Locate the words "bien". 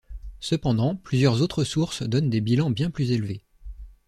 2.71-2.89